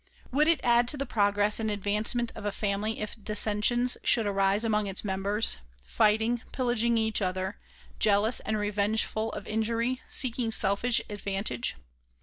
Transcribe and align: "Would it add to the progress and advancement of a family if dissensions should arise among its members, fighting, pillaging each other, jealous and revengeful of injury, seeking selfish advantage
"Would 0.31 0.47
it 0.47 0.59
add 0.63 0.87
to 0.87 0.97
the 0.97 1.05
progress 1.05 1.59
and 1.59 1.69
advancement 1.69 2.31
of 2.33 2.43
a 2.43 2.51
family 2.51 3.01
if 3.01 3.15
dissensions 3.23 3.97
should 4.03 4.25
arise 4.25 4.63
among 4.65 4.87
its 4.87 5.03
members, 5.05 5.57
fighting, 5.85 6.41
pillaging 6.51 6.97
each 6.97 7.21
other, 7.21 7.59
jealous 7.99 8.39
and 8.39 8.57
revengeful 8.57 9.31
of 9.33 9.45
injury, 9.45 10.01
seeking 10.09 10.49
selfish 10.49 11.01
advantage 11.07 11.75